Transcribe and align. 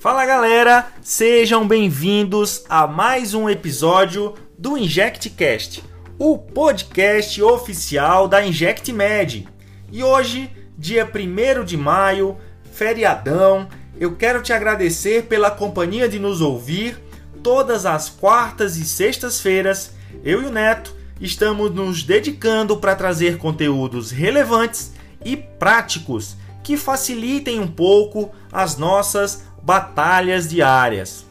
Fala 0.00 0.24
galera, 0.24 0.92
sejam 1.02 1.66
bem-vindos 1.66 2.64
a 2.68 2.86
mais 2.86 3.34
um 3.34 3.50
episódio 3.50 4.32
do 4.56 4.78
InjectCast, 4.78 5.82
o 6.16 6.38
podcast 6.38 7.42
oficial 7.42 8.28
da 8.28 8.46
InjectMed. 8.46 9.48
E 9.90 10.04
hoje, 10.04 10.52
dia 10.78 11.04
1 11.04 11.64
de 11.64 11.76
maio, 11.76 12.36
feriadão, 12.70 13.68
eu 13.98 14.14
quero 14.14 14.40
te 14.40 14.52
agradecer 14.52 15.24
pela 15.24 15.50
companhia 15.50 16.08
de 16.08 16.20
nos 16.20 16.40
ouvir 16.40 16.96
todas 17.42 17.84
as 17.84 18.08
quartas 18.08 18.76
e 18.76 18.84
sextas-feiras. 18.84 19.90
Eu 20.22 20.44
e 20.44 20.46
o 20.46 20.52
Neto 20.52 20.94
estamos 21.20 21.74
nos 21.74 22.04
dedicando 22.04 22.76
para 22.76 22.94
trazer 22.94 23.36
conteúdos 23.36 24.12
relevantes 24.12 24.92
e 25.24 25.36
práticos 25.36 26.36
que 26.62 26.76
facilitem 26.76 27.58
um 27.58 27.66
pouco 27.66 28.30
as 28.52 28.76
nossas 28.76 29.47
batalhas 29.62 30.48
diárias. 30.48 31.26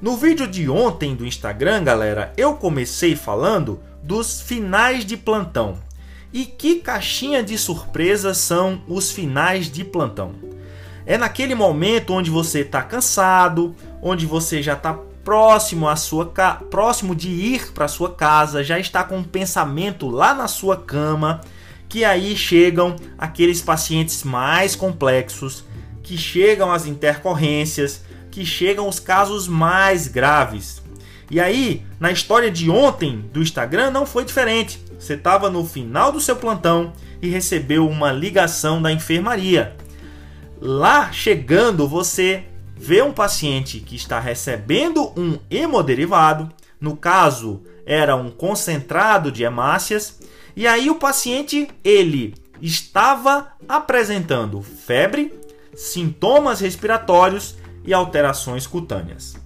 No 0.00 0.16
vídeo 0.16 0.46
de 0.46 0.68
ontem 0.68 1.16
do 1.16 1.26
Instagram, 1.26 1.82
galera, 1.82 2.32
eu 2.36 2.54
comecei 2.54 3.16
falando 3.16 3.80
dos 4.02 4.40
finais 4.40 5.04
de 5.04 5.16
plantão. 5.16 5.76
E 6.32 6.44
que 6.44 6.76
caixinha 6.76 7.42
de 7.42 7.56
surpresas 7.58 8.38
são 8.38 8.82
os 8.86 9.10
finais 9.10 9.70
de 9.70 9.82
plantão? 9.82 10.34
É 11.06 11.16
naquele 11.16 11.54
momento 11.54 12.12
onde 12.12 12.30
você 12.30 12.60
está 12.60 12.82
cansado, 12.82 13.74
onde 14.02 14.26
você 14.26 14.62
já 14.62 14.74
está 14.74 14.96
próximo 15.24 15.88
à 15.88 15.96
sua 15.96 16.26
próximo 16.70 17.14
de 17.14 17.28
ir 17.28 17.72
para 17.72 17.88
sua 17.88 18.14
casa, 18.14 18.62
já 18.62 18.78
está 18.78 19.02
com 19.02 19.18
um 19.18 19.24
pensamento 19.24 20.08
lá 20.08 20.32
na 20.32 20.48
sua 20.48 20.76
cama, 20.76 21.40
que 21.88 22.04
aí 22.04 22.36
chegam 22.36 22.94
aqueles 23.18 23.60
pacientes 23.60 24.22
mais 24.22 24.76
complexos 24.76 25.64
que 26.08 26.16
chegam 26.16 26.72
as 26.72 26.86
intercorrências, 26.86 28.02
que 28.30 28.42
chegam 28.42 28.88
os 28.88 28.98
casos 28.98 29.46
mais 29.46 30.08
graves. 30.08 30.80
E 31.30 31.38
aí, 31.38 31.84
na 32.00 32.10
história 32.10 32.50
de 32.50 32.70
ontem 32.70 33.28
do 33.30 33.42
Instagram 33.42 33.90
não 33.90 34.06
foi 34.06 34.24
diferente. 34.24 34.82
Você 34.98 35.12
estava 35.12 35.50
no 35.50 35.66
final 35.66 36.10
do 36.10 36.18
seu 36.18 36.34
plantão 36.34 36.94
e 37.20 37.28
recebeu 37.28 37.86
uma 37.86 38.10
ligação 38.10 38.80
da 38.80 38.90
enfermaria. 38.90 39.76
Lá 40.58 41.12
chegando, 41.12 41.86
você 41.86 42.44
vê 42.74 43.02
um 43.02 43.12
paciente 43.12 43.78
que 43.80 43.94
está 43.94 44.18
recebendo 44.18 45.12
um 45.14 45.38
hemoderivado, 45.50 46.48
no 46.80 46.96
caso 46.96 47.62
era 47.84 48.16
um 48.16 48.30
concentrado 48.30 49.30
de 49.30 49.42
hemácias, 49.42 50.20
e 50.56 50.66
aí 50.66 50.88
o 50.88 50.94
paciente 50.94 51.68
ele 51.84 52.34
estava 52.62 53.48
apresentando 53.68 54.62
febre, 54.62 55.38
sintomas 55.78 56.58
respiratórios 56.58 57.54
e 57.84 57.94
alterações 57.94 58.66
cutâneas. 58.66 59.36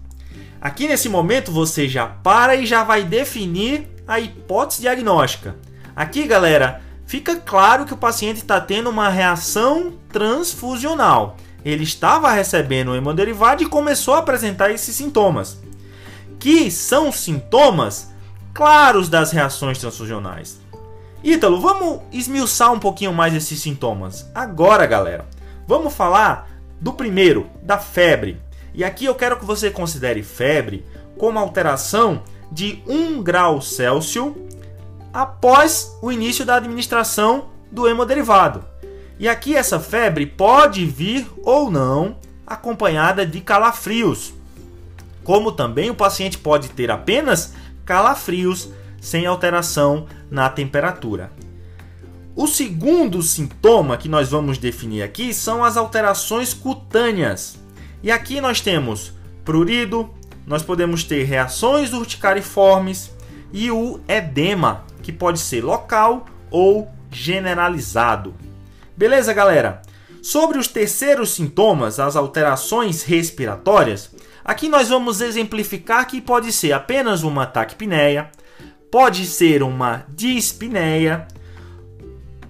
Aqui 0.59 0.89
nesse 0.89 1.07
momento 1.07 1.53
você 1.53 1.87
já 1.87 2.07
para 2.07 2.57
e 2.57 2.65
já 2.65 2.83
vai 2.83 3.05
definir 3.05 3.87
a 4.09 4.19
hipótese 4.19 4.81
diagnóstica. 4.81 5.57
Aqui, 5.95 6.27
galera, 6.27 6.81
fica 7.05 7.37
claro 7.37 7.85
que 7.85 7.93
o 7.93 7.99
paciente 7.99 8.39
está 8.39 8.59
tendo 8.59 8.89
uma 8.89 9.11
reação 9.11 9.93
transfusional. 10.09 11.37
Ele 11.63 11.83
estava 11.83 12.33
recebendo 12.33 12.93
o 12.93 12.97
hemoderivado 12.97 13.63
e 13.63 13.69
começou 13.69 14.15
a 14.15 14.19
apresentar 14.21 14.71
esses 14.71 14.97
sintomas, 14.97 15.59
que 16.41 16.71
são 16.71 17.13
sintomas 17.13 18.11
claros 18.55 19.11
das 19.11 19.33
reações 19.33 19.77
transfusionais. 19.77 20.59
Ítalo, 21.23 21.61
vamos 21.61 22.01
esmiuçar 22.11 22.73
um 22.73 22.81
pouquinho 22.81 23.13
mais 23.13 23.35
esses 23.35 23.61
sintomas. 23.61 24.29
Agora, 24.35 24.87
galera, 24.87 25.27
Vamos 25.67 25.95
falar 25.95 26.49
do 26.81 26.93
primeiro, 26.93 27.49
da 27.63 27.79
febre. 27.79 28.41
E 28.75 28.83
aqui 28.83 29.05
eu 29.05 29.15
quero 29.15 29.37
que 29.37 29.45
você 29.45 29.71
considere 29.71 30.23
febre 30.23 30.85
como 31.19 31.39
alteração 31.39 32.23
de 32.51 32.83
1 32.87 33.23
grau 33.23 33.61
Celsius 33.63 34.35
após 35.13 35.97
o 36.03 36.11
início 36.11 36.45
da 36.45 36.57
administração 36.57 37.49
do 37.71 37.87
hemoderivado. 37.87 38.65
E 39.19 39.29
aqui 39.29 39.55
essa 39.55 39.79
febre 39.79 40.27
pode 40.27 40.85
vir 40.85 41.27
ou 41.45 41.71
não 41.71 42.17
acompanhada 42.47 43.25
de 43.25 43.41
calafrios, 43.41 44.35
como 45.23 45.53
também 45.53 45.91
o 45.91 45.95
paciente 45.95 46.37
pode 46.37 46.69
ter 46.71 46.91
apenas 46.91 47.55
calafrios 47.85 48.69
sem 49.01 49.27
alteração 49.27 50.07
na 50.31 50.49
temperatura. 50.49 51.31
O 52.35 52.47
segundo 52.47 53.23
sintoma 53.23 53.99
que 53.99 54.09
nós 54.09 54.31
vamos 54.31 54.57
definir 54.57 55.03
aqui 55.03 55.35
são 55.35 55.63
as 55.63 55.77
alterações 55.77 56.55
cutâneas. 56.55 57.59
E 58.03 58.11
aqui 58.11 58.41
nós 58.41 58.61
temos 58.61 59.13
prurido, 59.45 60.09
nós 60.47 60.63
podemos 60.63 61.05
ter 61.05 61.25
reações 61.25 61.93
urticariformes 61.93 63.11
e 63.53 63.71
o 63.71 64.01
edema, 64.09 64.85
que 65.03 65.13
pode 65.13 65.41
ser 65.41 65.63
local 65.63 66.25
ou 66.51 66.91
generalizado. 67.11 68.35
Beleza, 68.97 69.35
galera? 69.35 69.83
Sobre 70.23 70.57
os 70.57 70.69
terceiros 70.69 71.35
sintomas, 71.35 72.01
as 72.01 72.17
alterações 72.17 73.03
respiratórias, 73.03 74.11
aqui 74.43 74.71
nós 74.71 74.89
vamos 74.89 75.21
exemplificar 75.21 76.07
que 76.07 76.21
pode 76.21 76.51
ser 76.51 76.73
apenas 76.73 77.23
uma 77.25 77.45
taquipneia, 77.45 78.31
pode 78.91 79.27
ser 79.27 79.63
uma 79.63 80.07
dispneia, 80.09 81.27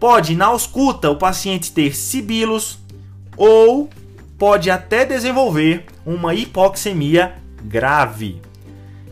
Pode, 0.02 0.34
na 0.34 0.46
ausculta, 0.46 1.08
o 1.12 1.14
paciente 1.14 1.70
ter 1.70 1.94
sibilos 1.94 2.76
ou 3.36 3.88
pode 4.36 4.68
até 4.68 5.04
desenvolver 5.04 5.84
uma 6.04 6.34
hipoxemia 6.34 7.36
grave. 7.62 8.42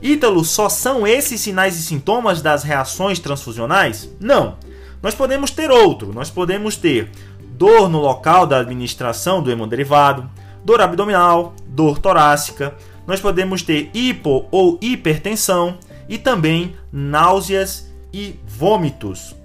Ítalo, 0.02 0.44
só 0.44 0.68
são 0.68 1.06
esses 1.06 1.40
sinais 1.40 1.76
e 1.76 1.82
sintomas 1.84 2.42
das 2.42 2.64
reações 2.64 3.20
transfusionais? 3.20 4.12
Não. 4.18 4.56
Nós 5.00 5.14
podemos 5.14 5.52
ter 5.52 5.70
outro. 5.70 6.12
Nós 6.12 6.28
podemos 6.28 6.74
ter 6.74 7.08
dor 7.56 7.88
no 7.88 8.00
local 8.00 8.44
da 8.44 8.58
administração 8.58 9.40
do 9.40 9.48
hemoderivado, 9.48 10.28
dor 10.64 10.80
abdominal, 10.80 11.54
dor 11.68 12.00
torácica. 12.00 12.74
Nós 13.06 13.20
podemos 13.20 13.62
ter 13.62 13.92
hipo 13.94 14.44
ou 14.50 14.76
hipertensão 14.82 15.78
e 16.08 16.18
também 16.18 16.74
náuseas 16.92 17.88
e 18.12 18.34
vômitos. 18.44 19.38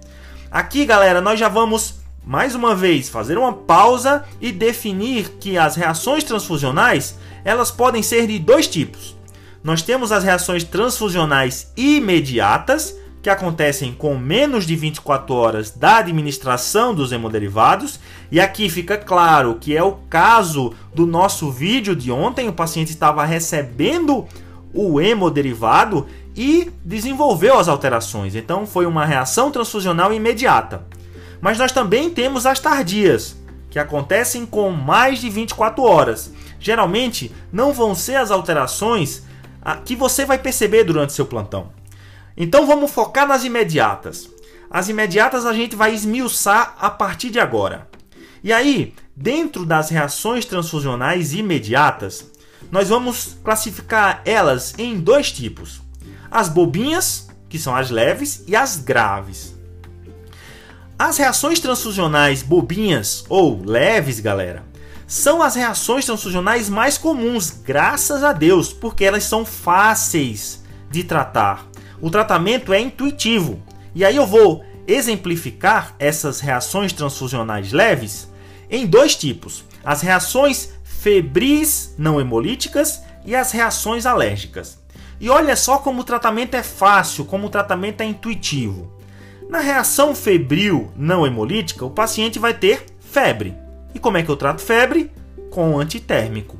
Aqui, 0.56 0.86
galera, 0.86 1.20
nós 1.20 1.38
já 1.38 1.50
vamos 1.50 1.96
mais 2.26 2.56
uma 2.56 2.74
vez 2.74 3.10
fazer 3.10 3.38
uma 3.38 3.52
pausa 3.52 4.24
e 4.40 4.54
definir 4.54 5.32
que 5.32 5.58
as 5.58 5.76
reações 5.76 6.24
transfusionais, 6.24 7.20
elas 7.44 7.72
podem 7.72 8.02
ser 8.02 8.26
de 8.26 8.40
dois 8.40 8.66
tipos. 8.66 9.18
Nós 9.62 9.82
temos 9.82 10.14
as 10.14 10.24
reações 10.24 10.64
transfusionais 10.64 11.74
imediatas, 11.76 12.96
que 13.22 13.30
acontecem 13.30 13.92
com 13.92 14.18
menos 14.18 14.66
de 14.66 14.78
24 14.78 15.36
horas 15.36 15.72
da 15.72 15.98
administração 15.98 16.96
dos 16.96 17.12
hemoderivados, 17.12 18.00
e 18.32 18.40
aqui 18.40 18.70
fica 18.70 18.98
claro 18.98 19.58
que 19.60 19.76
é 19.76 19.84
o 19.84 19.98
caso 20.10 20.74
do 20.94 21.06
nosso 21.06 21.52
vídeo 21.52 21.94
de 21.94 22.10
ontem, 22.14 22.48
o 22.48 22.54
paciente 22.54 22.92
estava 22.92 23.26
recebendo 23.26 24.26
o 24.74 25.02
hemoderivado 25.02 26.08
e 26.36 26.72
desenvolveu 26.84 27.58
as 27.58 27.68
alterações. 27.68 28.36
Então 28.36 28.66
foi 28.66 28.86
uma 28.86 29.06
reação 29.06 29.50
transfusional 29.52 30.14
imediata. 30.14 30.86
Mas 31.40 31.58
nós 31.58 31.72
também 31.72 32.10
temos 32.10 32.46
as 32.46 32.60
tardias, 32.60 33.36
que 33.70 33.80
acontecem 33.80 34.46
com 34.46 34.72
mais 34.72 35.20
de 35.20 35.30
24 35.30 35.84
horas. 35.84 36.32
Geralmente 36.60 37.34
não 37.52 37.72
vão 37.72 37.94
ser 37.94 38.16
as 38.16 38.32
alterações 38.32 39.24
ah, 39.62 39.78
que 39.78 39.96
você 39.96 40.26
vai 40.26 40.38
perceber 40.38 40.84
durante 40.84 41.14
seu 41.14 41.26
plantão. 41.26 41.72
Então 42.38 42.68
vamos 42.68 42.92
focar 42.92 43.28
nas 43.28 43.44
imediatas. 43.44 44.30
As 44.70 44.90
imediatas 44.90 45.46
a 45.46 45.54
gente 45.54 45.76
vai 45.76 45.94
esmiuçar 45.94 46.76
a 46.80 46.90
partir 46.90 47.30
de 47.30 47.40
agora. 47.40 47.88
E 48.44 48.52
aí, 48.52 48.94
dentro 49.16 49.66
das 49.66 49.90
reações 49.90 50.46
transfusionais 50.46 51.34
imediatas, 51.34 52.32
nós 52.72 52.90
vamos 52.90 53.38
classificar 53.44 54.22
elas 54.26 54.74
em 54.78 55.00
dois 55.00 55.32
tipos: 55.32 55.82
as 56.36 56.50
bobinhas, 56.50 57.30
que 57.48 57.58
são 57.58 57.74
as 57.74 57.90
leves, 57.90 58.44
e 58.46 58.58
as 58.58 58.76
graves. 58.76 59.56
As 61.00 61.18
reações 61.18 61.62
transfusionais 61.62 62.44
bobinhas 62.44 63.24
ou 63.30 63.64
leves, 63.64 64.20
galera, 64.20 64.62
são 65.08 65.42
as 65.42 65.56
reações 65.56 66.04
transfusionais 66.04 66.68
mais 66.68 66.98
comuns, 66.98 67.50
graças 67.50 68.22
a 68.22 68.34
Deus, 68.34 68.74
porque 68.74 69.06
elas 69.06 69.24
são 69.24 69.46
fáceis 69.46 70.62
de 70.92 71.06
tratar. 71.06 71.66
O 72.02 72.10
tratamento 72.10 72.74
é 72.74 72.82
intuitivo. 72.82 73.64
E 73.94 74.04
aí 74.04 74.18
eu 74.18 74.28
vou 74.28 74.62
exemplificar 74.86 75.96
essas 75.98 76.42
reações 76.42 76.92
transfusionais 76.92 77.72
leves 77.72 78.28
em 78.70 78.86
dois 78.86 79.16
tipos: 79.16 79.64
as 79.86 80.02
reações 80.02 80.72
febris 80.84 81.96
não 81.98 82.20
hemolíticas 82.20 83.02
e 83.24 83.34
as 83.34 83.54
reações 83.54 84.06
alérgicas. 84.06 84.84
E 85.20 85.30
olha 85.30 85.56
só 85.56 85.78
como 85.78 86.02
o 86.02 86.04
tratamento 86.04 86.56
é 86.56 86.64
fácil, 86.64 87.26
como 87.26 87.48
o 87.48 87.50
tratamento 87.50 88.02
é 88.02 88.06
intuitivo. 88.06 88.92
Na 89.50 89.60
reação 89.60 90.16
febril 90.16 90.92
não 90.96 91.26
hemolítica, 91.26 91.86
o 91.86 91.92
paciente 91.92 92.40
vai 92.40 92.54
ter 92.54 92.86
febre. 93.00 93.56
E 93.94 94.00
como 94.00 94.18
é 94.18 94.24
que 94.24 94.30
eu 94.30 94.36
trato 94.36 94.62
febre? 94.62 95.12
Com 95.50 95.80
antitérmico. 95.80 96.58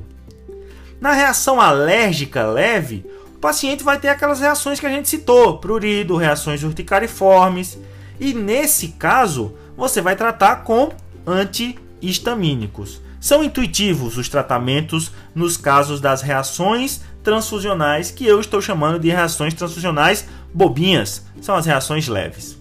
Na 1.00 1.12
reação 1.12 1.60
alérgica 1.60 2.46
leve, 2.46 3.04
o 3.34 3.38
paciente 3.38 3.84
vai 3.84 3.98
ter 3.98 4.08
aquelas 4.08 4.40
reações 4.40 4.80
que 4.80 4.86
a 4.86 4.90
gente 4.90 5.08
citou, 5.08 5.58
prurido, 5.58 6.16
reações 6.16 6.62
urticariformes, 6.62 7.78
e 8.18 8.32
nesse 8.32 8.88
caso, 8.88 9.54
você 9.76 10.00
vai 10.00 10.16
tratar 10.16 10.64
com 10.64 10.90
antihistamínicos. 11.26 13.02
São 13.20 13.44
intuitivos 13.44 14.16
os 14.16 14.28
tratamentos 14.28 15.12
nos 15.34 15.56
casos 15.56 16.00
das 16.00 16.22
reações 16.22 17.02
transfusionais, 17.26 18.12
que 18.12 18.24
eu 18.24 18.38
estou 18.38 18.62
chamando 18.62 19.00
de 19.00 19.08
reações 19.08 19.52
transfusionais 19.52 20.28
bobinhas, 20.54 21.26
são 21.40 21.56
as 21.56 21.66
reações 21.66 22.06
leves. 22.06 22.56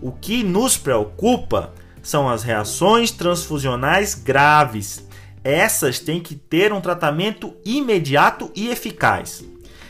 O 0.00 0.12
que 0.12 0.44
nos 0.44 0.76
preocupa 0.76 1.72
são 2.00 2.28
as 2.28 2.44
reações 2.44 3.10
transfusionais 3.10 4.14
graves. 4.14 5.04
Essas 5.42 5.98
têm 5.98 6.20
que 6.20 6.36
ter 6.36 6.72
um 6.72 6.80
tratamento 6.80 7.52
imediato 7.64 8.48
e 8.54 8.68
eficaz. 8.68 9.44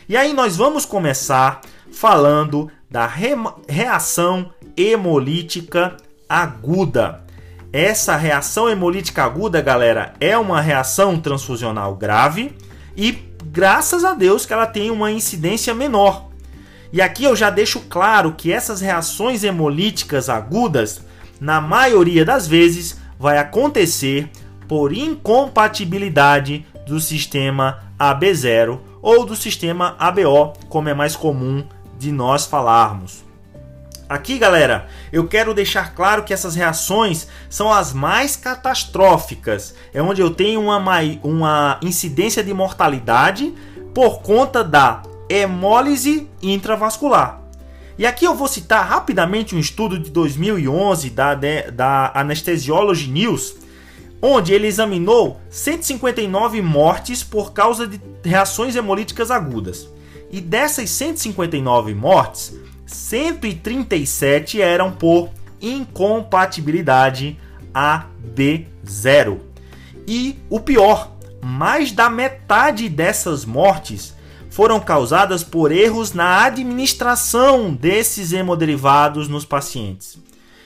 E 0.09 0.17
aí 0.17 0.33
nós 0.33 0.57
vamos 0.57 0.83
começar 0.83 1.61
falando 1.91 2.71
da 2.89 3.05
re 3.05 3.35
reação 3.69 4.51
hemolítica 4.75 5.95
aguda. 6.27 7.23
Essa 7.71 8.15
reação 8.15 8.67
hemolítica 8.67 9.23
aguda, 9.23 9.61
galera, 9.61 10.15
é 10.19 10.35
uma 10.35 10.59
reação 10.59 11.19
transfusional 11.19 11.95
grave 11.95 12.55
e 12.95 13.26
graças 13.51 14.03
a 14.03 14.13
Deus 14.13 14.45
que 14.45 14.53
ela 14.53 14.67
tem 14.67 14.91
uma 14.91 15.11
incidência 15.11 15.73
menor. 15.73 16.27
E 16.91 17.01
aqui 17.01 17.23
eu 17.23 17.35
já 17.35 17.49
deixo 17.49 17.81
claro 17.81 18.33
que 18.33 18.51
essas 18.51 18.79
reações 18.81 19.43
hemolíticas 19.43 20.29
agudas 20.29 21.01
na 21.39 21.61
maioria 21.61 22.25
das 22.25 22.47
vezes, 22.47 22.99
vai 23.19 23.37
acontecer 23.37 24.29
por 24.67 24.93
incompatibilidade 24.93 26.65
do 26.85 26.99
sistema 26.99 27.79
AB0 27.99 28.79
ou 29.01 29.25
do 29.25 29.35
sistema 29.35 29.95
ABO, 29.99 30.53
como 30.67 30.89
é 30.89 30.93
mais 30.93 31.15
comum 31.15 31.63
de 31.97 32.11
nós 32.11 32.45
falarmos. 32.45 33.26
Aqui, 34.09 34.37
galera, 34.37 34.87
eu 35.11 35.27
quero 35.27 35.53
deixar 35.53 35.93
claro 35.93 36.23
que 36.23 36.33
essas 36.33 36.55
reações 36.55 37.27
são 37.49 37.73
as 37.73 37.91
mais 37.91 38.37
catastróficas. 38.37 39.75
É 39.93 40.01
onde 40.01 40.21
eu 40.21 40.29
tenho 40.29 40.61
uma, 40.61 40.79
uma 41.21 41.77
incidência 41.81 42.41
de 42.41 42.53
mortalidade 42.53 43.53
por 43.93 44.21
conta 44.21 44.63
da 44.63 45.03
hemólise 45.29 46.29
intravascular. 46.41 47.41
E 47.97 48.05
aqui 48.05 48.23
eu 48.23 48.33
vou 48.33 48.47
citar 48.47 48.87
rapidamente 48.87 49.55
um 49.55 49.59
estudo 49.59 49.99
de 49.99 50.09
2011 50.09 51.09
da, 51.09 51.33
da 51.33 52.11
Anesthesiology 52.13 53.09
News, 53.09 53.55
onde 54.21 54.53
ele 54.53 54.67
examinou 54.67 55.41
159 55.49 56.61
mortes 56.61 57.23
por 57.23 57.51
causa 57.51 57.85
de 57.85 57.99
reações 58.23 58.73
hemolíticas 58.75 59.31
agudas. 59.31 59.89
E 60.31 60.39
dessas 60.39 60.89
159 60.91 61.93
mortes, 61.93 62.53
137 62.87 64.61
eram 64.61 64.91
por 64.91 65.29
incompatibilidade 65.61 67.37
AB0. 67.73 69.39
E 70.07 70.39
o 70.49 70.59
pior, 70.59 71.11
mais 71.43 71.91
da 71.91 72.09
metade 72.09 72.87
dessas 72.87 73.45
mortes 73.45 74.15
foram 74.49 74.79
causadas 74.79 75.43
por 75.43 75.71
erros 75.71 76.13
na 76.13 76.45
administração 76.45 77.73
desses 77.73 78.31
hemoderivados 78.31 79.27
nos 79.27 79.45
pacientes. 79.45 80.17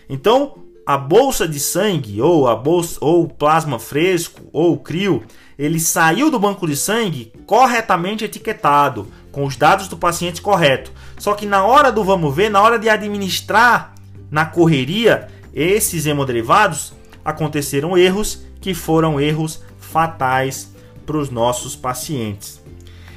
Então, 0.07 0.53
a 0.85 0.97
bolsa 0.97 1.47
de 1.47 1.59
sangue 1.59 2.21
ou 2.21 2.47
a 2.47 2.56
bolsa 2.56 2.97
ou 3.01 3.27
plasma 3.27 3.79
fresco 3.79 4.41
ou 4.53 4.77
crio, 4.77 5.24
ele 5.57 5.79
saiu 5.79 6.29
do 6.31 6.39
banco 6.39 6.67
de 6.67 6.75
sangue 6.75 7.31
corretamente 7.45 8.24
etiquetado, 8.24 9.07
com 9.31 9.45
os 9.45 9.55
dados 9.55 9.87
do 9.87 9.97
paciente 9.97 10.41
correto. 10.41 10.91
Só 11.17 11.33
que 11.33 11.45
na 11.45 11.63
hora 11.63 11.91
do 11.91 12.03
vamos 12.03 12.35
ver, 12.35 12.49
na 12.49 12.61
hora 12.61 12.77
de 12.77 12.89
administrar 12.89 13.93
na 14.29 14.45
correria 14.45 15.27
esses 15.53 16.05
hemoderivados, 16.05 16.93
aconteceram 17.23 17.97
erros 17.97 18.43
que 18.59 18.73
foram 18.73 19.19
erros 19.19 19.61
fatais 19.79 20.71
para 21.05 21.17
os 21.17 21.29
nossos 21.29 21.75
pacientes. 21.75 22.61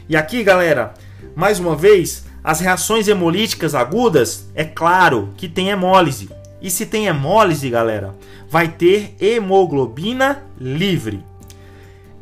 E 0.08 0.16
aqui, 0.16 0.42
galera, 0.42 0.94
mais 1.36 1.58
uma 1.60 1.76
vez, 1.76 2.24
as 2.42 2.60
reações 2.60 3.08
hemolíticas 3.08 3.74
agudas, 3.74 4.50
é 4.54 4.64
claro 4.64 5.32
que 5.36 5.48
tem 5.48 5.70
hemólise. 5.70 6.28
E 6.60 6.70
se 6.70 6.86
tem 6.86 7.06
hemólise, 7.06 7.70
galera, 7.70 8.14
vai 8.48 8.68
ter 8.68 9.14
hemoglobina 9.20 10.42
livre. 10.58 11.22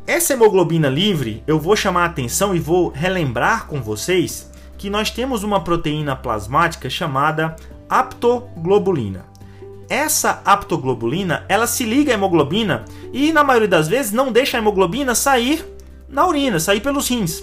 Essa 0.05 0.33
hemoglobina 0.33 0.89
livre, 0.89 1.41
eu 1.47 1.57
vou 1.57 1.77
chamar 1.77 2.03
a 2.03 2.07
atenção 2.07 2.53
e 2.53 2.59
vou 2.59 2.89
relembrar 2.89 3.67
com 3.67 3.81
vocês 3.81 4.51
que 4.77 4.89
nós 4.89 5.09
temos 5.09 5.43
uma 5.43 5.63
proteína 5.63 6.13
plasmática 6.13 6.89
chamada 6.89 7.55
aptoglobulina. 7.87 9.25
Essa 9.87 10.41
aptoglobulina, 10.43 11.45
ela 11.47 11.65
se 11.67 11.85
liga 11.85 12.11
à 12.11 12.15
hemoglobina 12.15 12.83
e 13.13 13.31
na 13.31 13.45
maioria 13.45 13.67
das 13.67 13.87
vezes 13.87 14.11
não 14.11 14.29
deixa 14.29 14.57
a 14.57 14.59
hemoglobina 14.59 15.15
sair 15.15 15.65
na 16.09 16.27
urina, 16.27 16.59
sair 16.59 16.81
pelos 16.81 17.07
rins. 17.07 17.41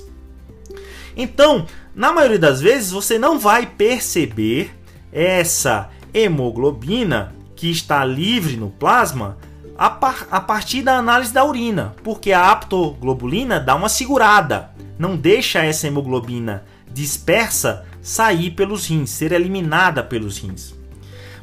Então, 1.16 1.64
na 1.94 2.12
maioria 2.12 2.38
das 2.38 2.60
vezes, 2.60 2.90
você 2.90 3.18
não 3.18 3.38
vai 3.38 3.64
perceber 3.64 4.70
essa 5.10 5.88
hemoglobina 6.12 7.34
que 7.56 7.70
está 7.70 8.04
livre 8.04 8.58
no 8.58 8.68
plasma 8.68 9.38
a, 9.80 9.88
par 9.88 10.28
a 10.30 10.38
partir 10.42 10.82
da 10.82 10.98
análise 10.98 11.32
da 11.32 11.42
urina, 11.42 11.94
porque 12.04 12.32
a 12.32 12.50
aptoglobulina 12.50 13.58
dá 13.58 13.74
uma 13.74 13.88
segurada, 13.88 14.72
não 14.98 15.16
deixa 15.16 15.64
essa 15.64 15.86
hemoglobina 15.86 16.64
dispersa 16.92 17.86
sair 18.02 18.50
pelos 18.50 18.86
rins, 18.86 19.08
ser 19.08 19.32
eliminada 19.32 20.02
pelos 20.02 20.36
rins. 20.36 20.74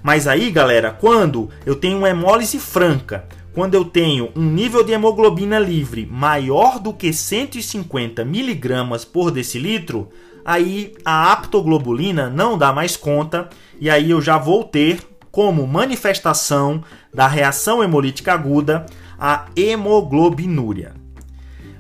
Mas 0.04 0.28
aí, 0.28 0.52
galera, 0.52 0.92
quando 0.92 1.50
eu 1.66 1.76
tenho 1.76 1.98
uma 1.98 2.10
hemólise 2.12 2.60
franca, 2.60 3.28
quando 3.56 3.74
eu 3.74 3.84
tenho 3.84 4.30
um 4.36 4.44
nível 4.44 4.84
de 4.84 4.92
hemoglobina 4.92 5.58
livre 5.58 6.06
maior 6.06 6.80
do 6.80 6.94
que 6.94 7.12
150 7.12 8.24
miligramas 8.24 9.04
por 9.04 9.32
decilitro, 9.32 10.10
aí 10.46 10.94
a 11.04 11.32
aptoglobulina 11.32 12.30
não 12.30 12.56
dá 12.56 12.72
mais 12.72 12.96
conta 12.96 13.50
e 13.82 13.90
aí 13.90 14.12
eu 14.12 14.22
já 14.22 14.38
vou 14.38 14.64
ter 14.64 15.00
como 15.32 15.68
manifestação 15.68 16.84
da 17.14 17.28
reação 17.28 17.84
hemolítica 17.84 18.34
aguda 18.34 18.86
a 19.20 19.46
hemoglobinúria. 19.56 20.94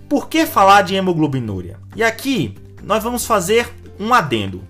Por 0.09 0.29
que 0.29 0.45
falar 0.45 0.83
de 0.83 0.95
hemoglobinúria? 0.95 1.79
E 1.95 2.03
aqui 2.03 2.55
nós 2.83 3.03
vamos 3.03 3.25
fazer 3.25 3.73
um 3.99 4.13
adendo. 4.13 4.61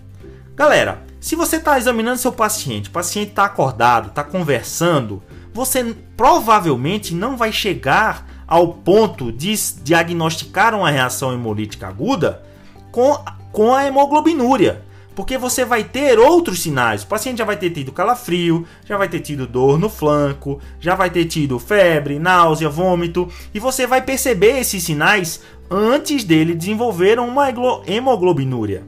Galera, 0.56 1.04
se 1.20 1.36
você 1.36 1.58
está 1.58 1.78
examinando 1.78 2.18
seu 2.18 2.32
paciente, 2.32 2.90
o 2.90 2.92
paciente 2.92 3.30
está 3.30 3.46
acordado, 3.46 4.08
está 4.08 4.24
conversando, 4.24 5.22
você 5.54 5.96
provavelmente 6.16 7.14
não 7.14 7.36
vai 7.36 7.52
chegar 7.52 8.26
ao 8.48 8.74
ponto 8.76 9.32
de 9.32 9.54
diagnosticar 9.84 10.74
uma 10.74 10.90
reação 10.90 11.34
hemolítica 11.34 11.88
aguda 11.88 12.44
com, 12.92 13.24
com 13.52 13.74
a 13.74 13.86
hemoglobinúria. 13.86 14.87
Porque 15.18 15.36
você 15.36 15.66
vai 15.66 15.84
ter 15.84 16.20
outros 16.20 16.62
sinais. 16.62 17.02
O 17.02 17.08
paciente 17.08 17.40
já 17.40 17.44
vai 17.44 17.58
ter 17.58 17.72
tido 17.72 17.92
calafrio, 17.92 18.68
já 18.86 18.98
vai 18.98 19.10
ter 19.10 19.20
tido 19.20 19.48
dor 19.48 19.80
no 19.80 19.90
flanco, 19.90 20.62
já 20.80 20.94
vai 20.94 21.10
ter 21.10 21.26
tido 21.26 21.58
febre, 21.58 22.20
náusea, 22.20 22.70
vômito. 22.70 23.28
E 23.52 23.60
você 23.60 23.88
vai 23.88 24.00
perceber 24.00 24.60
esses 24.60 24.84
sinais 24.84 25.42
antes 25.72 26.24
dele 26.24 26.54
desenvolver 26.54 27.18
uma 27.18 27.48
hemoglobinúria. 27.88 28.84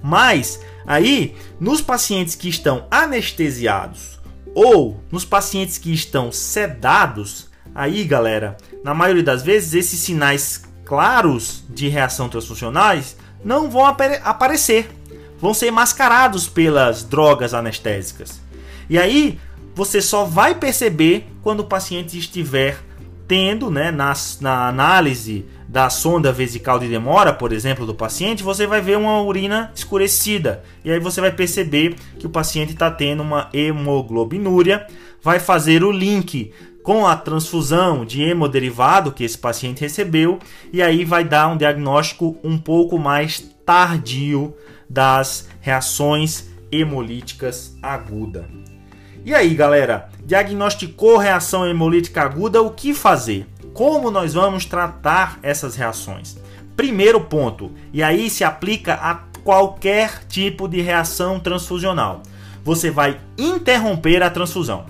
Mas 0.00 0.60
aí, 0.86 1.34
nos 1.58 1.82
pacientes 1.82 2.36
que 2.36 2.48
estão 2.48 2.86
anestesiados 2.88 4.20
ou 4.54 5.02
nos 5.10 5.24
pacientes 5.24 5.78
que 5.78 5.92
estão 5.92 6.30
sedados, 6.30 7.48
aí 7.74 8.04
galera, 8.04 8.56
na 8.84 8.94
maioria 8.94 9.24
das 9.24 9.42
vezes 9.42 9.74
esses 9.74 9.98
sinais 9.98 10.62
claros 10.84 11.64
de 11.68 11.88
reação 11.88 12.28
transfuncionais 12.28 13.16
não 13.44 13.70
vão 13.70 13.84
aparecer, 13.84 14.88
vão 15.40 15.54
ser 15.54 15.70
mascarados 15.70 16.48
pelas 16.48 17.02
drogas 17.02 17.54
anestésicas. 17.54 18.40
E 18.88 18.98
aí 18.98 19.38
você 19.74 20.02
só 20.02 20.24
vai 20.24 20.54
perceber 20.54 21.26
quando 21.42 21.60
o 21.60 21.64
paciente 21.64 22.18
estiver 22.18 22.78
tendo, 23.28 23.70
né, 23.70 23.90
na, 23.90 24.14
na 24.40 24.68
análise 24.68 25.44
da 25.68 25.90
sonda 25.90 26.32
vesical 26.32 26.78
de 26.78 26.88
demora, 26.88 27.32
por 27.32 27.52
exemplo, 27.52 27.84
do 27.84 27.94
paciente, 27.94 28.42
você 28.42 28.66
vai 28.66 28.80
ver 28.80 28.96
uma 28.96 29.20
urina 29.20 29.70
escurecida. 29.74 30.64
E 30.82 30.90
aí 30.90 30.98
você 30.98 31.20
vai 31.20 31.30
perceber 31.30 31.94
que 32.18 32.26
o 32.26 32.30
paciente 32.30 32.72
está 32.72 32.90
tendo 32.90 33.22
uma 33.22 33.50
hemoglobinúria. 33.52 34.86
Vai 35.22 35.38
fazer 35.38 35.84
o 35.84 35.92
link 35.92 36.52
com 36.82 37.06
a 37.06 37.14
transfusão 37.14 38.02
de 38.02 38.22
hemoderivado 38.22 39.12
que 39.12 39.22
esse 39.22 39.36
paciente 39.36 39.82
recebeu. 39.82 40.38
E 40.72 40.80
aí 40.80 41.04
vai 41.04 41.22
dar 41.22 41.48
um 41.48 41.56
diagnóstico 41.56 42.38
um 42.42 42.56
pouco 42.56 42.98
mais 42.98 43.40
tardio 43.66 44.54
das 44.88 45.48
reações 45.60 46.48
hemolíticas 46.70 47.76
aguda. 47.82 48.48
E 49.24 49.34
aí, 49.34 49.54
galera, 49.54 50.08
diagnosticou 50.24 51.18
reação 51.18 51.66
hemolítica 51.66 52.22
aguda, 52.22 52.62
o 52.62 52.70
que 52.70 52.94
fazer? 52.94 53.46
Como 53.74 54.10
nós 54.10 54.34
vamos 54.34 54.64
tratar 54.64 55.38
essas 55.42 55.76
reações? 55.76 56.38
Primeiro 56.76 57.20
ponto, 57.20 57.72
e 57.92 58.02
aí 58.02 58.30
se 58.30 58.44
aplica 58.44 58.94
a 58.94 59.16
qualquer 59.42 60.24
tipo 60.28 60.68
de 60.68 60.80
reação 60.80 61.40
transfusional. 61.40 62.22
Você 62.64 62.90
vai 62.90 63.20
interromper 63.36 64.22
a 64.22 64.30
transfusão. 64.30 64.86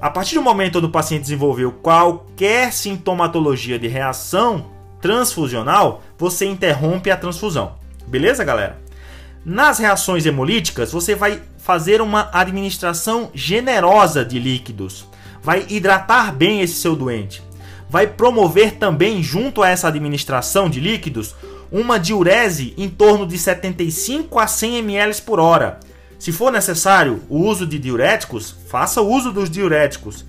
A 0.00 0.08
partir 0.08 0.36
do 0.36 0.42
momento 0.42 0.78
onde 0.78 0.86
o 0.86 0.90
paciente 0.90 1.22
desenvolveu 1.22 1.72
qualquer 1.72 2.72
sintomatologia 2.72 3.78
de 3.78 3.86
reação 3.86 4.70
transfusional, 5.00 6.02
você 6.16 6.46
interrompe 6.46 7.10
a 7.10 7.16
transfusão. 7.16 7.74
Beleza, 8.06 8.42
galera? 8.44 8.78
Nas 9.44 9.78
reações 9.78 10.26
hemolíticas, 10.26 10.92
você 10.92 11.14
vai 11.14 11.42
fazer 11.58 12.00
uma 12.00 12.28
administração 12.32 13.30
generosa 13.34 14.24
de 14.24 14.38
líquidos. 14.38 15.06
Vai 15.42 15.66
hidratar 15.68 16.34
bem 16.34 16.60
esse 16.60 16.74
seu 16.74 16.94
doente. 16.94 17.42
Vai 17.88 18.06
promover 18.06 18.76
também, 18.76 19.22
junto 19.22 19.62
a 19.62 19.68
essa 19.68 19.88
administração 19.88 20.68
de 20.68 20.80
líquidos, 20.80 21.34
uma 21.72 21.98
diurese 21.98 22.74
em 22.76 22.88
torno 22.88 23.26
de 23.26 23.38
75 23.38 24.38
a 24.38 24.46
100 24.46 24.78
ml 24.78 25.22
por 25.22 25.40
hora 25.40 25.80
se 26.20 26.32
for 26.32 26.52
necessário 26.52 27.22
o 27.30 27.38
uso 27.38 27.66
de 27.66 27.78
diuréticos, 27.78 28.54
faça 28.68 29.00
uso 29.00 29.32
dos 29.32 29.48
diuréticos. 29.48 30.26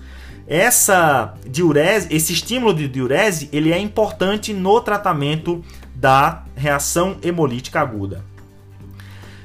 Essa 0.48 1.34
diurese, 1.46 2.08
esse 2.10 2.32
estímulo 2.32 2.72
de 2.72 2.88
diurese, 2.88 3.50
ele 3.52 3.70
é 3.70 3.78
importante 3.78 4.54
no 4.54 4.80
tratamento 4.80 5.62
da 5.94 6.44
reação 6.56 7.18
hemolítica 7.22 7.78
aguda. 7.78 8.24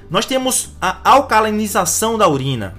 Nós 0.09 0.25
temos 0.25 0.71
a 0.81 0.97
alcalinização 1.03 2.17
da 2.17 2.27
urina. 2.27 2.75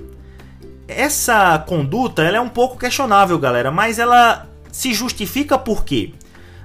Essa 0.87 1.59
conduta 1.59 2.23
ela 2.23 2.39
é 2.39 2.41
um 2.41 2.49
pouco 2.49 2.79
questionável, 2.79 3.39
galera, 3.39 3.71
mas 3.71 3.99
ela 3.99 4.49
se 4.73 4.95
justifica 4.95 5.59
por 5.59 5.85
quê? 5.85 6.15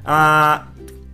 Ah, 0.05 0.67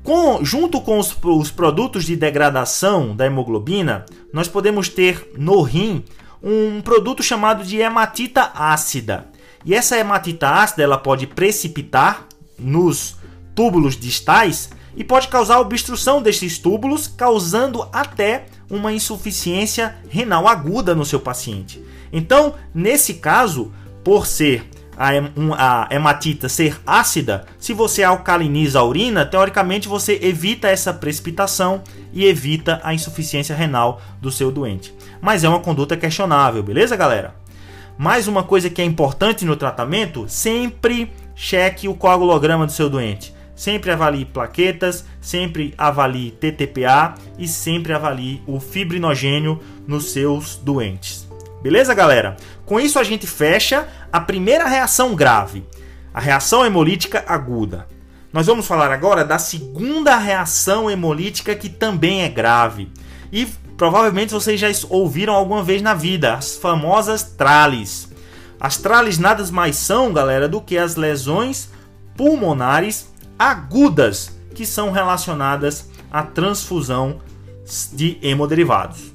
com, 0.03 0.44
junto 0.44 0.79
com 0.82 1.00
os, 1.00 1.15
os 1.24 1.51
produtos 1.51 2.06
de 2.06 2.15
degradação 2.15 3.15
da 3.15 3.25
hemoglobina, 3.25 4.06
nós 4.32 4.48
podemos 4.48 4.89
ter 4.89 5.32
no 5.38 5.62
rim 5.62 6.03
um 6.41 6.82
produto 6.82 7.22
chamado 7.22 7.63
de 7.63 7.77
hematita 7.77 8.51
ácida. 8.56 9.27
E 9.65 9.74
essa 9.74 9.98
hematita 9.98 10.50
ácida 10.50 10.84
ela 10.84 10.98
pode 10.98 11.27
precipitar 11.27 12.25
nos 12.58 13.18
túbulos 13.53 13.98
distais 13.98 14.70
e 14.96 15.03
pode 15.03 15.27
causar 15.27 15.60
obstrução 15.60 16.22
desses 16.22 16.58
túbulos, 16.58 17.08
causando 17.08 17.88
até 17.91 18.46
uma 18.69 18.93
insuficiência 18.93 19.95
renal 20.09 20.47
aguda 20.47 20.93
no 20.93 21.05
seu 21.05 21.19
paciente. 21.19 21.83
Então, 22.11 22.55
nesse 22.73 23.15
caso, 23.15 23.71
por 24.03 24.27
ser 24.27 24.69
a, 24.99 25.88
hematita 25.89 26.49
ser 26.49 26.77
ácida, 26.85 27.45
se 27.57 27.73
você 27.73 28.03
alcaliniza 28.03 28.79
a 28.79 28.83
urina, 28.83 29.25
teoricamente 29.25 29.88
você 29.88 30.19
evita 30.21 30.67
essa 30.67 30.93
precipitação 30.93 31.81
e 32.11 32.25
evita 32.25 32.81
a 32.83 32.93
insuficiência 32.93 33.55
renal 33.55 34.01
do 34.21 34.29
seu 34.29 34.51
doente. 34.51 34.93
Mas 35.21 35.43
é 35.43 35.49
uma 35.49 35.61
conduta 35.61 35.95
questionável, 35.95 36.61
beleza, 36.61 36.97
galera? 36.97 37.33
Mais 37.97 38.27
uma 38.27 38.43
coisa 38.43 38.69
que 38.69 38.81
é 38.81 38.85
importante 38.85 39.45
no 39.45 39.55
tratamento, 39.55 40.25
sempre 40.27 41.13
cheque 41.33 41.88
o 41.88 41.95
coagulograma 41.95 42.65
do 42.65 42.71
seu 42.71 42.89
doente. 42.89 43.33
Sempre 43.59 43.91
avalie 43.91 44.23
plaquetas, 44.23 45.03
sempre 45.19 45.73
avalie 45.77 46.31
TTPA 46.31 47.15
e 47.37 47.45
sempre 47.45 47.91
avalie 47.91 48.41
o 48.47 48.57
fibrinogênio 48.57 49.59
nos 49.85 50.13
seus 50.13 50.55
doentes. 50.55 51.27
Beleza, 51.61 51.93
galera? 51.93 52.37
Com 52.65 52.79
isso 52.79 52.97
a 52.97 53.03
gente 53.03 53.27
fecha 53.27 53.85
a 54.13 54.21
primeira 54.21 54.65
reação 54.65 55.13
grave, 55.13 55.65
a 56.13 56.21
reação 56.21 56.65
hemolítica 56.65 57.25
aguda. 57.27 57.85
Nós 58.31 58.47
vamos 58.47 58.65
falar 58.65 58.93
agora 58.93 59.25
da 59.25 59.37
segunda 59.37 60.15
reação 60.15 60.89
hemolítica 60.89 61.53
que 61.53 61.67
também 61.67 62.21
é 62.21 62.29
grave. 62.29 62.89
E 63.29 63.45
provavelmente 63.75 64.31
vocês 64.31 64.57
já 64.57 64.69
ouviram 64.89 65.33
alguma 65.33 65.61
vez 65.61 65.81
na 65.81 65.93
vida, 65.93 66.33
as 66.33 66.55
famosas 66.55 67.23
trales. 67.23 68.09
As 68.57 68.77
trales 68.77 69.17
nada 69.17 69.45
mais 69.51 69.75
são, 69.75 70.13
galera, 70.13 70.47
do 70.47 70.61
que 70.61 70.77
as 70.77 70.95
lesões 70.95 71.69
pulmonares 72.15 73.09
agudas 73.39 74.38
que 74.53 74.65
são 74.65 74.91
relacionadas 74.91 75.89
à 76.12 76.22
transfusão 76.22 77.22
de 77.93 78.19
hemoderivados. 78.22 79.13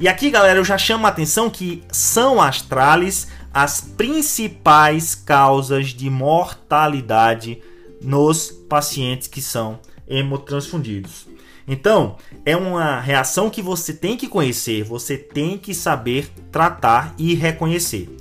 E 0.00 0.08
aqui, 0.08 0.28
galera, 0.28 0.58
eu 0.58 0.64
já 0.64 0.76
chamo 0.76 1.06
a 1.06 1.10
atenção 1.10 1.48
que 1.48 1.84
são 1.92 2.42
as 2.42 2.60
trales 2.60 3.28
as 3.54 3.80
principais 3.80 5.14
causas 5.14 5.90
de 5.90 6.10
mortalidade 6.10 7.62
nos 8.02 8.50
pacientes 8.50 9.28
que 9.28 9.40
são 9.40 9.78
hemotransfundidos. 10.08 11.28
Então, 11.66 12.16
é 12.44 12.56
uma 12.56 12.98
reação 12.98 13.48
que 13.48 13.62
você 13.62 13.94
tem 13.94 14.16
que 14.16 14.26
conhecer, 14.26 14.82
você 14.82 15.16
tem 15.16 15.56
que 15.56 15.72
saber 15.72 16.28
tratar 16.50 17.14
e 17.16 17.32
reconhecer. 17.34 18.14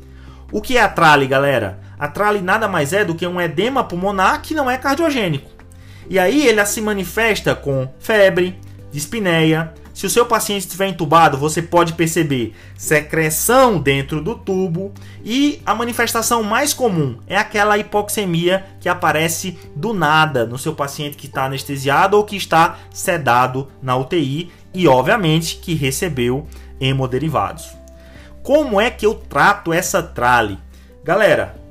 O 0.52 0.62
que 0.62 0.78
é 0.78 0.82
a 0.84 0.88
trale, 0.88 1.26
galera? 1.26 1.82
A 2.04 2.08
trale 2.10 2.42
nada 2.42 2.68
mais 2.68 2.92
é 2.92 3.06
do 3.06 3.16
que 3.16 3.26
um 3.26 3.40
edema 3.40 3.82
pulmonar 3.82 4.42
que 4.42 4.54
não 4.54 4.70
é 4.70 4.78
cardiogênico. 4.78 5.50
E 6.10 6.20
aí 6.20 6.46
ele 6.46 6.66
se 6.66 6.82
manifesta 6.82 7.56
com 7.56 7.88
febre, 7.98 8.60
dispneia, 8.92 9.74
se 9.94 10.06
o 10.06 10.10
seu 10.10 10.26
paciente 10.26 10.64
estiver 10.64 10.90
entubado, 10.90 11.38
você 11.38 11.62
pode 11.62 11.94
perceber 11.94 12.54
secreção 12.78 13.80
dentro 13.80 14.20
do 14.20 14.36
tubo 14.36 14.92
e 15.24 15.62
a 15.66 15.74
manifestação 15.74 16.44
mais 16.44 16.74
comum 16.74 17.20
é 17.26 17.38
aquela 17.38 17.78
hipoxemia 17.78 18.66
que 18.82 18.90
aparece 18.90 19.58
do 19.74 19.94
nada 19.94 20.46
no 20.46 20.58
seu 20.58 20.76
paciente 20.76 21.16
que 21.16 21.28
está 21.28 21.46
anestesiado 21.46 22.18
ou 22.18 22.26
que 22.26 22.36
está 22.36 22.80
sedado 22.92 23.70
na 23.82 23.96
UTI 23.96 24.52
e, 24.74 24.90
obviamente, 24.90 25.56
que 25.56 25.74
recebeu 25.74 26.50
hemoderivados. 26.82 27.70
Como 28.44 28.82
é 28.82 28.92
que 28.92 29.06
eu 29.06 29.16
trato 29.16 29.72
essa 29.72 30.04
trale? 30.04 30.60
Galera, 31.02 31.63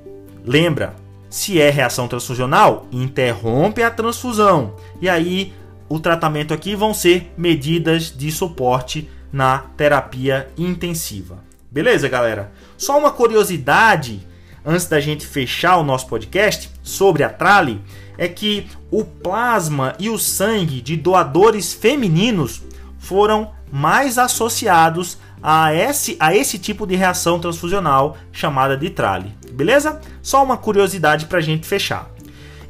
lembra, 0.45 0.95
se 1.29 1.61
é 1.61 1.71
reação 1.71 2.07
transfusional, 2.07 2.87
interrompe 2.93 3.83
a 3.83 3.91
transfusão. 3.91 4.77
E 5.01 5.09
aí 5.09 5.53
o 5.89 5.99
tratamento 5.99 6.53
aqui 6.53 6.75
vão 6.75 6.93
ser 6.93 7.33
medidas 7.37 8.15
de 8.17 8.31
suporte 8.31 9.09
na 9.33 9.59
terapia 9.77 10.49
intensiva. 10.57 11.39
Beleza, 11.71 12.09
galera? 12.09 12.53
Só 12.77 12.99
uma 12.99 13.11
curiosidade 13.11 14.27
antes 14.65 14.87
da 14.87 15.01
gente 15.01 15.27
fechar 15.27 15.77
o 15.79 15.83
nosso 15.83 16.07
podcast 16.07 16.71
sobre 16.83 17.25
a 17.25 17.31
trale 17.31 17.81
é 18.19 18.29
que 18.29 18.67
o 18.91 19.05
plasma 19.05 19.95
e 19.99 20.11
o 20.11 20.19
sangue 20.19 20.81
de 20.81 20.97
doadores 20.97 21.73
femininos 21.73 22.63
foram 22.99 23.51
mais 23.71 24.19
associados 24.19 25.19
a 25.43 25.75
esse, 25.75 26.17
a 26.21 26.35
esse 26.35 26.59
tipo 26.59 26.87
de 26.87 26.95
reação 26.95 27.39
transfusional 27.41 28.17
chamada 28.31 28.77
de 28.77 28.89
trale. 28.91 29.35
Beleza? 29.53 30.01
Só 30.23 30.43
uma 30.45 30.57
curiosidade 30.57 31.27
para 31.27 31.39
a 31.39 31.43
gente 31.43 31.67
fechar. 31.67 32.11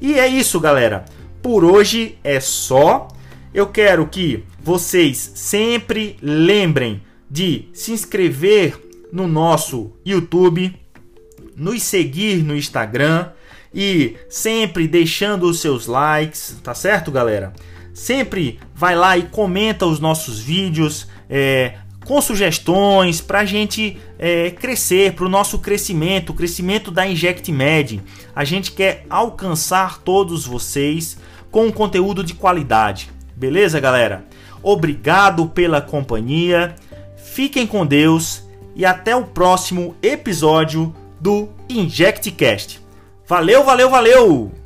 E 0.00 0.18
é 0.18 0.26
isso, 0.26 0.58
galera. 0.58 1.04
Por 1.42 1.64
hoje 1.64 2.18
é 2.24 2.40
só. 2.40 3.08
Eu 3.52 3.66
quero 3.66 4.06
que 4.06 4.44
vocês 4.62 5.32
sempre 5.34 6.16
lembrem 6.22 7.02
de 7.30 7.68
se 7.74 7.92
inscrever 7.92 8.80
no 9.12 9.28
nosso 9.28 9.92
YouTube, 10.04 10.74
nos 11.54 11.82
seguir 11.82 12.42
no 12.42 12.56
Instagram 12.56 13.28
e 13.74 14.16
sempre 14.28 14.88
deixando 14.88 15.48
os 15.48 15.60
seus 15.60 15.86
likes, 15.86 16.56
tá 16.62 16.74
certo, 16.74 17.10
galera? 17.10 17.52
Sempre 17.92 18.58
vai 18.74 18.96
lá 18.96 19.18
e 19.18 19.24
comenta 19.24 19.84
os 19.86 20.00
nossos 20.00 20.40
vídeos 20.40 21.06
é, 21.28 21.74
com 22.04 22.21
sugestões 22.21 23.21
para 23.21 23.40
a 23.40 23.44
gente 23.44 23.97
é, 24.18 24.50
crescer, 24.50 25.12
para 25.12 25.25
o 25.25 25.28
nosso 25.28 25.59
crescimento, 25.59 26.30
o 26.30 26.35
crescimento 26.35 26.90
da 26.90 27.06
Inject 27.06 27.50
Med. 27.50 28.02
A 28.35 28.44
gente 28.44 28.73
quer 28.73 29.06
alcançar 29.09 29.99
todos 29.99 30.47
vocês 30.47 31.16
com 31.50 31.66
um 31.66 31.73
conteúdo 31.73 32.25
de 32.25 32.35
qualidade. 32.35 33.11
Beleza, 33.37 33.80
galera? 33.80 34.25
Obrigado 34.62 35.47
pela 35.47 35.80
companhia. 35.80 36.75
Fiquem 37.16 37.66
com 37.66 37.87
Deus 37.87 38.42
e 38.75 38.85
até 38.85 39.14
o 39.14 39.25
próximo 39.25 39.97
episódio 40.02 40.94
do 41.21 41.49
InjectCast. 41.68 42.80
Valeu, 43.26 43.64
valeu, 43.64 43.90
valeu! 43.90 44.62